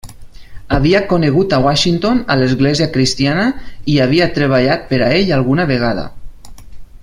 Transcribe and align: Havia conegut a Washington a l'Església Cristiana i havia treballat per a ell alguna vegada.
Havia 0.77 1.01
conegut 1.11 1.53
a 1.57 1.59
Washington 1.65 2.23
a 2.35 2.37
l'Església 2.43 2.87
Cristiana 2.95 3.45
i 3.95 4.01
havia 4.07 4.31
treballat 4.39 4.89
per 4.95 5.03
a 5.05 5.11
ell 5.19 5.33
alguna 5.41 5.71
vegada. 5.75 6.09